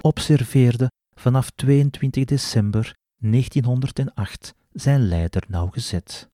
observeerde 0.00 0.90
vanaf 1.14 1.50
22 1.50 2.24
december 2.24 2.96
1908 3.16 4.54
zijn 4.70 5.08
leider 5.08 5.44
nauwgezet. 5.48 6.30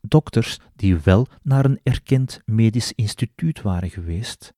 Dokters 0.00 0.58
die 0.74 0.98
wel 0.98 1.26
naar 1.42 1.64
een 1.64 1.80
erkend 1.82 2.40
medisch 2.44 2.92
instituut 2.92 3.62
waren 3.62 3.90
geweest, 3.90 4.52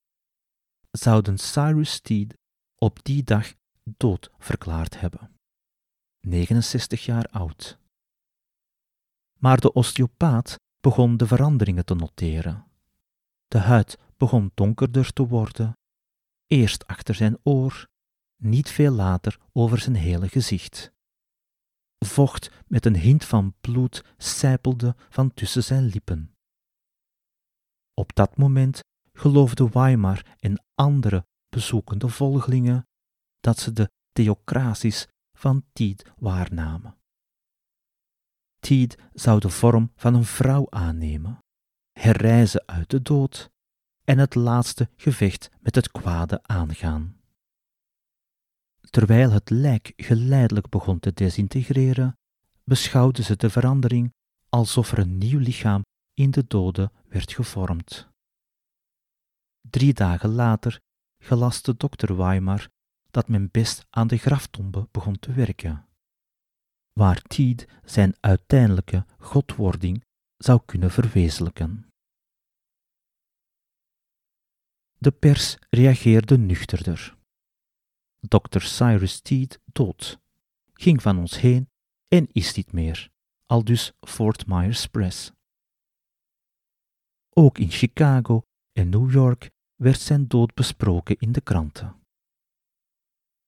zouden 0.90 1.38
Cyrus 1.38 1.92
Steed 1.92 2.36
op 2.78 3.04
die 3.04 3.22
dag 3.22 3.52
dood 3.84 4.30
verklaard 4.38 5.00
hebben. 5.00 5.30
69 6.20 7.04
jaar 7.04 7.26
oud. 7.26 7.78
Maar 9.38 9.60
de 9.60 9.72
osteopaat 9.72 10.60
begon 10.82 11.16
de 11.16 11.26
veranderingen 11.26 11.84
te 11.84 11.94
noteren. 11.94 12.66
De 13.46 13.58
huid 13.58 13.98
begon 14.16 14.50
donkerder 14.54 15.12
te 15.12 15.26
worden, 15.26 15.78
eerst 16.46 16.86
achter 16.86 17.14
zijn 17.14 17.38
oor, 17.42 17.88
niet 18.42 18.70
veel 18.70 18.92
later 18.92 19.40
over 19.52 19.78
zijn 19.78 19.94
hele 19.94 20.28
gezicht. 20.28 20.92
Vocht 21.98 22.50
met 22.66 22.86
een 22.86 22.96
hint 22.96 23.24
van 23.24 23.54
bloed 23.60 24.04
sijpelde 24.16 24.96
van 25.08 25.34
tussen 25.34 25.64
zijn 25.64 25.84
lippen. 25.84 26.34
Op 27.94 28.14
dat 28.14 28.36
moment 28.36 28.80
geloofde 29.12 29.68
Weimar 29.68 30.36
en 30.38 30.64
andere 30.74 31.26
bezoekende 31.48 32.08
volgelingen 32.08 32.86
dat 33.40 33.58
ze 33.58 33.72
de 33.72 33.90
theocraties 34.12 35.08
van 35.38 35.64
Tied 35.72 36.12
waarnamen. 36.16 37.01
Tied 38.66 38.98
zou 39.12 39.40
de 39.40 39.48
vorm 39.48 39.92
van 39.96 40.14
een 40.14 40.24
vrouw 40.24 40.66
aannemen, 40.70 41.38
herrijzen 41.92 42.62
uit 42.66 42.90
de 42.90 43.02
dood 43.02 43.50
en 44.04 44.18
het 44.18 44.34
laatste 44.34 44.88
gevecht 44.96 45.50
met 45.60 45.74
het 45.74 45.90
kwade 45.90 46.42
aangaan. 46.42 47.20
Terwijl 48.80 49.30
het 49.30 49.50
lijk 49.50 49.92
geleidelijk 49.96 50.68
begon 50.68 51.00
te 51.00 51.12
desintegreren, 51.12 52.18
beschouwden 52.64 53.24
ze 53.24 53.36
de 53.36 53.50
verandering 53.50 54.12
alsof 54.48 54.92
er 54.92 54.98
een 54.98 55.18
nieuw 55.18 55.38
lichaam 55.38 55.82
in 56.14 56.30
de 56.30 56.44
dode 56.46 56.90
werd 57.08 57.32
gevormd. 57.32 58.08
Drie 59.60 59.94
dagen 59.94 60.30
later 60.30 60.80
gelaste 61.18 61.76
dokter 61.76 62.16
Weimar 62.16 62.68
dat 63.10 63.28
men 63.28 63.48
best 63.50 63.86
aan 63.90 64.06
de 64.06 64.16
graftombe 64.16 64.88
begon 64.90 65.18
te 65.18 65.32
werken, 65.32 65.86
waar 66.92 67.22
Tied 67.22 67.66
zijn 67.84 68.14
uiteindelijke 68.20 69.04
godwording 69.18 70.04
zou 70.36 70.60
kunnen 70.64 70.90
verwezenlijken. 70.90 71.86
De 74.98 75.10
pers 75.10 75.56
reageerde 75.70 76.38
nuchterder. 76.38 77.16
Dr. 78.28 78.60
Cyrus 78.60 79.20
Teed 79.20 79.60
dood, 79.64 80.20
ging 80.72 81.02
van 81.02 81.18
ons 81.18 81.40
heen 81.40 81.70
en 82.08 82.28
is 82.32 82.54
niet 82.54 82.72
meer, 82.72 83.10
aldus 83.46 83.92
Fort 84.00 84.46
Myers 84.46 84.86
Press. 84.86 85.32
Ook 87.30 87.58
in 87.58 87.70
Chicago 87.70 88.42
en 88.72 88.88
New 88.88 89.10
York 89.10 89.50
werd 89.74 90.00
zijn 90.00 90.28
dood 90.28 90.54
besproken 90.54 91.18
in 91.18 91.32
de 91.32 91.40
kranten. 91.40 92.00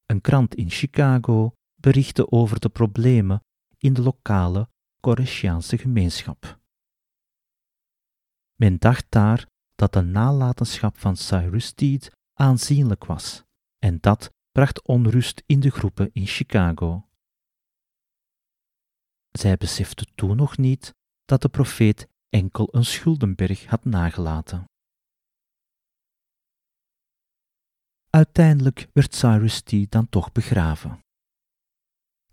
Een 0.07 0.21
krant 0.21 0.55
in 0.55 0.71
Chicago 0.71 1.55
berichtte 1.85 2.31
over 2.31 2.61
de 2.61 2.69
problemen 2.69 3.45
in 3.79 3.93
de 3.93 4.03
lokale 4.03 4.69
Koreshiaanse 5.01 5.79
gemeenschap. 5.79 6.61
Men 8.55 8.79
dacht 8.79 9.07
daar 9.09 9.47
dat 9.75 9.93
de 9.93 10.01
nalatenschap 10.01 10.99
van 10.99 11.17
Cyrus 11.17 11.73
Teed 11.73 12.11
aanzienlijk 12.33 13.05
was, 13.05 13.43
en 13.79 13.99
dat 14.01 14.31
bracht 14.53 14.83
onrust 14.83 15.43
in 15.47 15.61
de 15.61 15.71
groepen 15.71 16.11
in 16.13 16.27
Chicago. 16.27 17.09
Zij 19.31 19.57
beseften 19.57 20.15
toen 20.15 20.37
nog 20.37 20.57
niet 20.57 20.95
dat 21.25 21.43
de 21.43 21.49
profeet 21.49 22.09
enkel 22.29 22.69
een 22.75 22.85
schuldenberg 22.85 23.67
had 23.67 23.85
nagelaten. 23.85 24.65
Uiteindelijk 28.11 28.89
werd 28.93 29.15
Cyrus 29.15 29.61
T 29.61 29.91
dan 29.91 30.09
toch 30.09 30.33
begraven. 30.33 31.04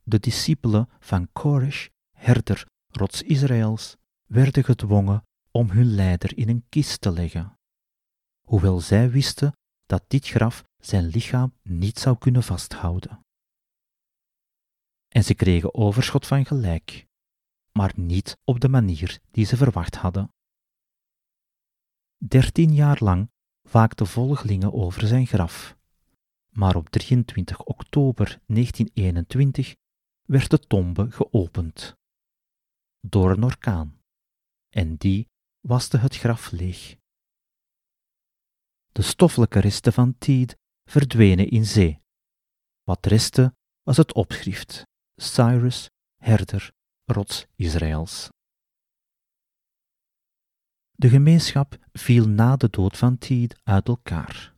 De 0.04 0.20
discipelen 0.20 0.90
van 1.00 1.32
Koresh, 1.32 1.88
herder 2.12 2.66
rots 2.88 3.22
Israëls, 3.22 3.96
werden 4.26 4.64
gedwongen 4.64 5.26
om 5.52 5.70
hun 5.70 5.86
leider 5.86 6.38
in 6.38 6.50
een 6.50 6.66
kist 6.70 7.02
te 7.02 7.12
leggen, 7.12 7.60
hoewel 8.48 8.80
zij 8.80 9.12
wisten 9.12 9.54
dat 9.86 10.04
dit 10.08 10.28
graf 10.28 10.64
zijn 10.78 11.06
lichaam 11.06 11.54
niet 11.62 12.00
zou 12.00 12.18
kunnen 12.18 12.44
vasthouden. 12.44 13.26
En 15.08 15.24
ze 15.24 15.34
kregen 15.34 15.74
overschot 15.74 16.28
van 16.28 16.46
gelijk, 16.46 17.08
maar 17.72 17.94
niet 17.96 18.38
op 18.44 18.60
de 18.60 18.70
manier 18.70 19.20
die 19.32 19.46
ze 19.46 19.58
verwacht 19.58 19.96
hadden. 19.96 20.32
Dertien 22.18 22.74
jaar 22.74 22.98
lang 23.00 23.32
waakten 23.62 24.08
volgelingen 24.08 24.74
over 24.74 25.08
zijn 25.08 25.28
graf, 25.28 25.78
maar 26.50 26.76
op 26.76 26.90
23 26.90 27.64
oktober 27.64 28.40
1921 28.46 29.76
werd 30.22 30.50
de 30.50 30.60
tombe 30.60 31.12
geopend 31.12 31.96
door 33.08 33.32
een 33.32 33.44
orkaan, 33.44 34.02
en 34.70 34.96
die 34.96 35.28
waste 35.60 35.98
het 35.98 36.16
graf 36.18 36.52
leeg. 36.52 36.96
De 38.92 39.02
stoffelijke 39.02 39.60
resten 39.60 39.94
van 39.94 40.18
Tied 40.18 40.58
verdwenen 40.90 41.50
in 41.50 41.66
zee. 41.66 42.02
Wat 42.84 43.06
restte 43.06 43.56
was 43.82 43.98
het 43.98 44.14
opschrift 44.14 44.84
Cyrus, 45.16 45.90
herder, 46.16 46.72
rots 47.06 47.46
Israëls. 47.56 48.30
De 50.92 51.10
gemeenschap 51.10 51.78
viel 51.92 52.28
na 52.28 52.56
de 52.56 52.70
dood 52.70 52.98
van 52.98 53.18
Tied 53.18 53.60
uit 53.64 53.88
elkaar. 53.88 54.56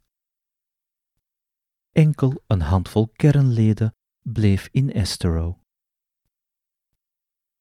Enkel 1.91 2.43
een 2.47 2.61
handvol 2.61 3.07
kernleden 3.07 3.95
bleef 4.23 4.67
in 4.71 4.91
Estero. 4.91 5.59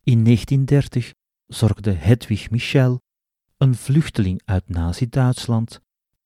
In 0.03 0.25
1930 0.25 1.13
zorgde 1.47 1.93
Hedwig 1.93 2.51
Michel, 2.51 3.01
een 3.57 3.75
vluchteling 3.75 4.43
uit 4.45 4.69
Nazi-Duitsland, 4.69 5.81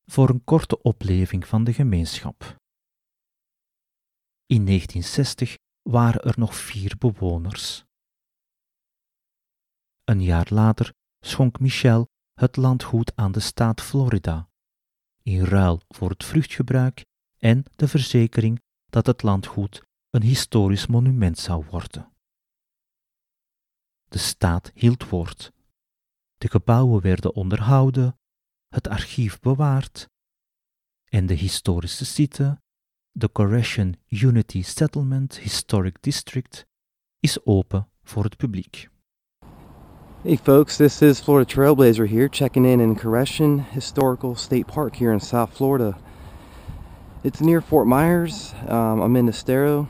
voor 0.05 0.29
een 0.29 0.45
korte 0.45 0.83
opleving 0.83 1.47
van 1.47 1.65
de 1.65 1.73
gemeenschap. 1.73 2.57
In 4.47 4.65
1960 4.65 5.57
waren 5.83 6.21
er 6.21 6.35
nog 6.39 6.57
vier 6.57 6.97
bewoners. 6.99 7.85
Een 10.05 10.23
jaar 10.23 10.47
later 10.51 10.93
schonk 11.21 11.61
Michel 11.61 12.07
het 12.35 12.57
landgoed 12.57 13.17
aan 13.17 13.33
de 13.33 13.41
staat 13.41 13.81
Florida, 13.81 14.49
in 15.23 15.45
ruil 15.45 15.81
voor 15.89 16.11
het 16.11 16.25
vruchtgebruik 16.25 17.05
en 17.39 17.65
de 17.77 17.89
verzekering 17.89 18.63
dat 18.87 19.07
het 19.07 19.23
landgoed 19.23 19.85
een 20.17 20.23
historisch 20.23 20.87
monument 20.87 21.39
zou 21.39 21.65
worden. 21.71 22.13
De 24.09 24.19
staat 24.19 24.71
hield 24.75 25.09
woord. 25.09 25.53
De 26.39 26.49
gebouwen 26.49 27.03
werden 27.03 27.35
onderhouden 27.35 28.19
het 28.69 28.89
archief 28.89 29.41
bewaard 29.41 30.09
en 31.05 31.27
de 31.27 31.35
historische 31.35 32.05
site, 32.05 32.61
de 33.11 33.29
Koreshan 33.29 33.95
Unity 34.09 34.63
Settlement 34.63 35.39
Historic 35.39 35.97
District, 36.01 36.67
is 37.21 37.47
open 37.47 37.89
voor 38.03 38.25
het 38.25 38.37
publiek. 38.37 38.89
Hey 40.23 40.39
folks, 40.43 40.77
this 40.77 41.03
is 41.03 41.21
Florida 41.21 41.51
Trailblazer 41.51 42.09
here, 42.09 42.29
checking 42.31 42.67
in 42.67 42.81
in 42.81 42.97
Koreshan 42.97 43.65
Historical 43.71 44.35
State 44.35 44.65
Park 44.65 44.97
here 44.97 45.13
in 45.13 45.21
South 45.21 45.51
Florida. 45.53 45.97
It's 47.23 47.41
near 47.41 47.63
Fort 47.63 47.87
Myers. 47.87 48.53
Um, 48.69 49.01
I'm 49.01 49.17
in 49.17 49.29
Estero, 49.29 49.89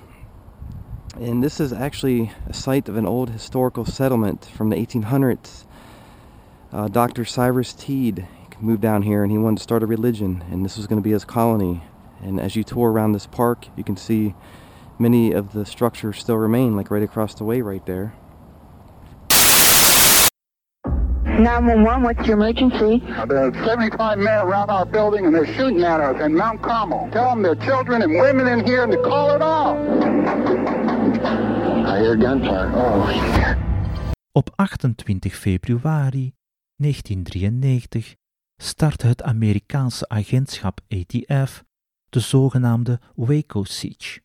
and 1.20 1.42
this 1.42 1.60
is 1.60 1.72
actually 1.72 2.30
a 2.46 2.52
site 2.52 2.88
of 2.88 2.96
an 2.96 3.06
old 3.06 3.30
historical 3.30 3.84
settlement 3.84 4.44
from 4.44 4.70
the 4.70 4.76
1800s. 4.76 5.64
Uh, 6.72 6.88
Dr. 6.88 7.24
Cyrus 7.24 7.72
Teed 7.72 8.26
moved 8.60 8.82
down 8.82 9.02
here 9.02 9.22
and 9.22 9.32
he 9.32 9.38
wanted 9.38 9.58
to 9.58 9.62
start 9.62 9.82
a 9.82 9.86
religion, 9.86 10.44
and 10.50 10.64
this 10.64 10.76
was 10.76 10.86
going 10.86 11.00
to 11.00 11.04
be 11.04 11.12
his 11.12 11.24
colony. 11.24 11.82
And 12.22 12.40
as 12.40 12.56
you 12.56 12.64
tour 12.64 12.90
around 12.90 13.12
this 13.12 13.26
park, 13.26 13.66
you 13.76 13.84
can 13.84 13.96
see 13.96 14.34
many 14.98 15.32
of 15.32 15.52
the 15.52 15.64
structures 15.64 16.18
still 16.18 16.36
remain, 16.36 16.76
like 16.76 16.90
right 16.90 17.02
across 17.02 17.34
the 17.34 17.44
way 17.44 17.60
right 17.62 17.84
there. 17.86 18.14
911, 21.38 22.02
what's 22.02 22.26
your 22.26 22.36
emergency? 22.36 23.02
There's 23.28 23.54
75 23.66 24.18
men 24.18 24.46
around 24.46 24.70
our 24.70 24.86
building 24.86 25.26
and 25.26 25.34
they're 25.34 25.46
shooting 25.46 25.82
at 25.82 26.00
us 26.00 26.20
in 26.22 26.34
Mount 26.34 26.62
Carmel. 26.62 27.10
Tell 27.12 27.30
them 27.30 27.42
there 27.42 27.52
are 27.52 27.56
children 27.56 28.00
and 28.00 28.14
women 28.18 28.48
in 28.48 28.64
here 28.64 28.84
and 28.84 28.92
to 28.92 29.02
call 29.02 29.34
it 29.34 29.42
off. 29.42 30.95
Oh. 31.86 33.56
Op 34.32 34.52
28 34.54 35.36
februari 35.36 36.34
1993 36.76 38.16
startte 38.56 39.06
het 39.06 39.22
Amerikaanse 39.22 40.08
agentschap 40.08 40.80
ATF 40.88 41.64
de 42.08 42.20
zogenaamde 42.20 43.00
Waco 43.14 43.64
Siege, 43.64 44.20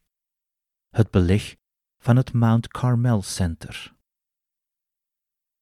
het 0.89 1.12
beleg 1.12 1.56
van 1.97 2.15
het 2.15 2.34
Mount 2.34 2.67
Carmel 2.67 3.21
Center. 3.21 3.95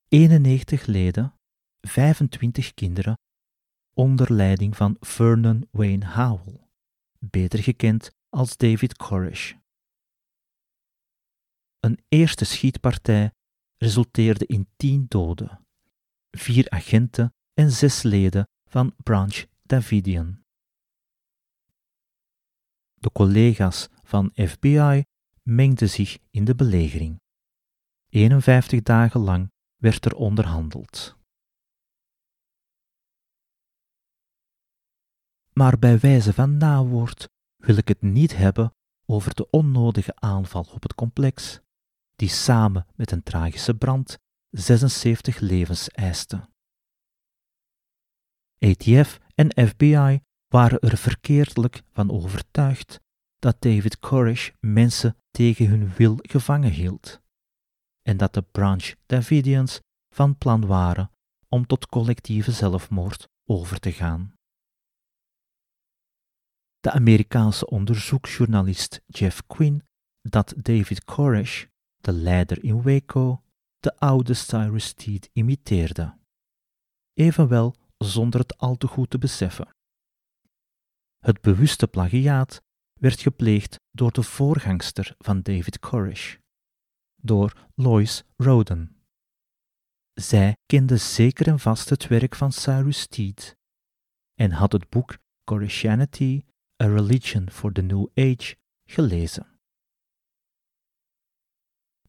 91 0.07 0.85
leden, 0.85 1.33
25 1.81 2.73
kinderen, 2.73 3.17
onder 3.93 4.33
leiding 4.33 4.75
van 4.77 4.97
Vernon 4.99 5.67
Wayne 5.71 6.05
Howell, 6.05 6.67
beter 7.19 7.59
gekend 7.63 8.11
als 8.29 8.57
David 8.57 8.97
Koresh. 8.97 9.53
Een 11.79 11.99
eerste 12.07 12.45
schietpartij 12.45 13.33
resulteerde 13.77 14.45
in 14.45 14.67
10 14.75 15.05
doden, 15.07 15.67
vier 16.31 16.69
agenten 16.69 17.33
en 17.53 17.71
zes 17.71 18.01
leden 18.01 18.49
van 18.65 18.93
Branch 19.03 19.45
Davidian. 19.63 20.43
De 22.93 23.11
collega's 23.11 23.87
van 24.03 24.31
FBI 24.33 25.03
mengden 25.43 25.89
zich 25.89 26.17
in 26.29 26.45
de 26.45 26.55
belegering. 26.55 27.21
51 28.09 28.81
dagen 28.81 29.19
lang 29.19 29.51
werd 29.75 30.05
er 30.05 30.15
onderhandeld. 30.15 31.17
Maar 35.53 35.79
bij 35.79 35.99
wijze 35.99 36.33
van 36.33 36.57
nawoord 36.57 37.29
wil 37.55 37.77
ik 37.77 37.87
het 37.87 38.01
niet 38.01 38.35
hebben 38.35 38.73
over 39.05 39.35
de 39.35 39.49
onnodige 39.49 40.15
aanval 40.15 40.67
op 40.71 40.83
het 40.83 40.95
complex, 40.95 41.61
die 42.19 42.29
samen 42.29 42.85
met 42.95 43.11
een 43.11 43.23
tragische 43.23 43.75
brand 43.75 44.17
76 44.49 45.39
levens 45.39 45.89
eiste. 45.89 46.49
ATF 48.57 49.19
en 49.35 49.67
FBI 49.67 50.21
waren 50.47 50.79
er 50.79 50.97
verkeerdelijk 50.97 51.81
van 51.91 52.11
overtuigd 52.11 52.99
dat 53.37 53.61
David 53.61 53.99
Koresh 53.99 54.49
mensen 54.59 55.17
tegen 55.31 55.67
hun 55.67 55.93
wil 55.93 56.17
gevangen 56.21 56.71
hield 56.71 57.21
en 58.01 58.17
dat 58.17 58.33
de 58.33 58.41
Branch 58.41 58.93
Davidians 59.05 59.79
van 60.15 60.37
plan 60.37 60.65
waren 60.65 61.11
om 61.47 61.65
tot 61.65 61.85
collectieve 61.87 62.51
zelfmoord 62.51 63.27
over 63.45 63.79
te 63.79 63.91
gaan. 63.91 64.33
De 66.79 66.91
Amerikaanse 66.91 67.65
onderzoeksjournalist 67.67 69.01
Jeff 69.05 69.47
Quinn 69.47 69.83
dat 70.21 70.53
David 70.57 71.03
Koresh, 71.03 71.65
de 72.01 72.11
leider 72.11 72.63
in 72.63 72.81
Waco, 72.81 73.43
de 73.79 73.97
oude 73.97 74.33
Cyrus 74.33 74.93
Teed 74.93 75.29
imiteerde. 75.33 76.17
Evenwel 77.13 77.75
zonder 77.97 78.39
het 78.39 78.57
al 78.57 78.75
te 78.75 78.87
goed 78.87 79.09
te 79.09 79.17
beseffen. 79.17 79.75
Het 81.19 81.41
bewuste 81.41 81.87
plagiaat 81.87 82.61
werd 82.93 83.19
gepleegd 83.19 83.75
door 83.91 84.11
de 84.11 84.23
voorgangster 84.23 85.15
van 85.17 85.41
David 85.41 85.79
Koresh, 85.79 86.35
door 87.15 87.69
Lois 87.75 88.23
Roden. 88.35 88.95
Zij 90.13 90.57
kende 90.65 90.97
zeker 90.97 91.47
en 91.47 91.59
vast 91.59 91.89
het 91.89 92.07
werk 92.07 92.35
van 92.35 92.51
Cyrus 92.51 93.07
Teed 93.07 93.57
en 94.39 94.51
had 94.51 94.71
het 94.71 94.89
boek 94.89 95.17
Koreshianity, 95.43 96.43
A 96.83 96.87
Religion 96.87 97.49
for 97.51 97.71
the 97.71 97.81
New 97.81 98.07
Age 98.15 98.55
gelezen. 98.85 99.48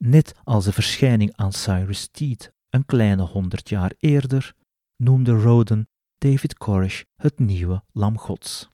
Net 0.05 0.35
als 0.45 0.65
de 0.65 0.73
verschijning 0.73 1.37
aan 1.37 1.53
Cyrus 1.53 2.09
Teed 2.09 2.53
een 2.69 2.87
kleine 2.87 3.23
honderd 3.23 3.69
jaar 3.69 3.95
eerder, 3.99 4.55
noemde 4.97 5.33
Roden 5.33 5.89
David 6.19 6.55
Koresh 6.55 7.03
het 7.17 7.39
nieuwe 7.39 7.85
Lam 7.93 8.19
Gods. 8.19 8.71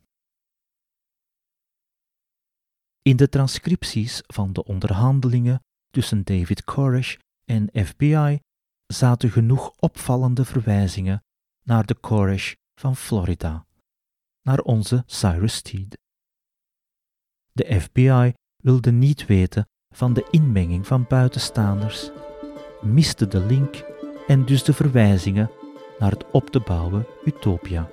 In 3.03 3.17
de 3.17 3.29
transcripties 3.29 4.23
van 4.27 4.53
de 4.53 4.65
onderhandelingen 4.65 5.65
tussen 5.91 6.25
David 6.25 6.65
Koresh 6.65 7.17
en 7.45 7.87
FBI 7.87 8.41
zaten 8.87 9.31
genoeg 9.31 9.73
opvallende 9.79 10.45
verwijzingen 10.45 11.25
naar 11.62 11.87
de 11.87 11.95
Koresh 11.95 12.55
van 12.81 12.97
Florida, 12.97 13.67
naar 14.43 14.59
onze 14.59 15.03
Cyrus 15.07 15.62
Teed. 15.62 15.99
De 17.53 17.81
FBI 17.81 18.35
wilde 18.57 18.93
niet 18.93 19.27
weten 19.27 19.69
van 19.96 20.12
de 20.12 20.24
inmenging 20.30 20.87
van 20.87 21.04
buitenstaanders, 21.09 22.11
miste 22.80 23.28
de 23.28 23.40
link 23.40 23.85
en 24.26 24.44
dus 24.44 24.62
de 24.62 24.72
verwijzingen 24.72 25.50
naar 25.98 26.11
het 26.11 26.24
op 26.30 26.50
te 26.50 26.61
bouwen 26.61 27.06
utopia. 27.24 27.90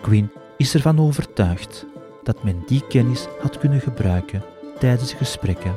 Quinn 0.00 0.30
is 0.56 0.74
ervan 0.74 1.00
overtuigd 1.00 1.86
dat 2.22 2.42
men 2.42 2.62
die 2.66 2.86
kennis 2.88 3.26
had 3.40 3.58
kunnen 3.58 3.80
gebruiken 3.80 4.42
tijdens 4.78 5.12
gesprekken 5.12 5.74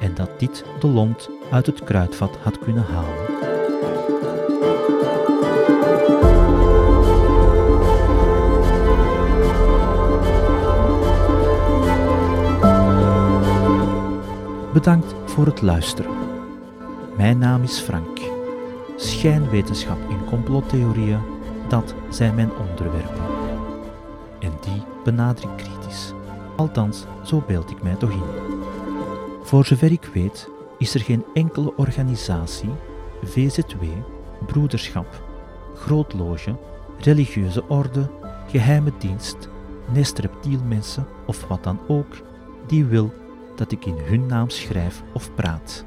en 0.00 0.14
dat 0.14 0.40
dit 0.40 0.64
de 0.80 0.86
lont 0.86 1.30
uit 1.50 1.66
het 1.66 1.84
kruidvat 1.84 2.36
had 2.36 2.58
kunnen 2.58 2.84
halen. 2.84 3.31
Bedankt 14.72 15.14
voor 15.24 15.46
het 15.46 15.62
luisteren. 15.62 16.12
Mijn 17.16 17.38
naam 17.38 17.62
is 17.62 17.78
Frank. 17.78 18.20
Schijnwetenschap 18.96 19.98
en 20.10 20.24
complottheorieën, 20.24 21.20
dat 21.68 21.94
zijn 22.10 22.34
mijn 22.34 22.50
onderwerpen. 22.52 23.24
En 24.40 24.52
die 24.60 24.82
benader 25.04 25.44
ik 25.44 25.56
kritisch. 25.56 26.12
Althans, 26.56 27.04
zo 27.24 27.42
beeld 27.46 27.70
ik 27.70 27.82
mij 27.82 27.94
toch 27.94 28.10
in. 28.10 28.22
Voor 29.42 29.64
zover 29.64 29.92
ik 29.92 30.04
weet, 30.14 30.48
is 30.78 30.94
er 30.94 31.00
geen 31.00 31.24
enkele 31.34 31.76
organisatie, 31.76 32.70
VZW, 33.22 33.84
broederschap, 34.46 35.22
grootloge, 35.74 36.56
religieuze 36.98 37.68
orde, 37.68 38.10
geheime 38.46 38.92
dienst, 38.98 39.48
nest 39.92 40.18
reptielmensen 40.18 41.06
of 41.26 41.46
wat 41.46 41.64
dan 41.64 41.78
ook, 41.88 42.14
die 42.66 42.84
wil 42.84 43.12
dat 43.56 43.72
ik 43.72 43.84
in 43.84 43.98
hun 43.98 44.26
naam 44.26 44.50
schrijf 44.50 45.02
of 45.12 45.34
praat. 45.34 45.84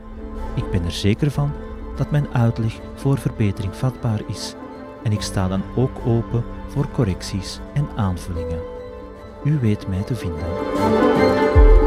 Ik 0.56 0.72
ben 0.72 0.84
er 0.84 0.92
zeker 0.92 1.32
van 1.32 1.52
dat 1.96 2.12
mijn 2.12 2.28
uitleg 2.34 2.80
voor 2.96 3.18
verbetering 3.18 3.76
vatbaar 3.76 4.22
is 4.28 4.56
en 5.04 5.12
ik 5.12 5.22
sta 5.22 5.48
dan 5.48 5.64
ook 5.76 6.06
open 6.06 6.44
voor 6.68 6.92
correcties 6.92 7.60
en 7.74 7.88
aanvullingen. 7.96 8.60
U 9.44 9.60
weet 9.60 9.88
mij 9.88 10.02
te 10.02 10.16
vinden. 10.16 11.85